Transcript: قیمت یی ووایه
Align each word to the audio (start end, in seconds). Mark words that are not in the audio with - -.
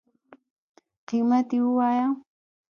قیمت 1.07 1.47
یی 1.55 1.61
ووایه 1.63 2.07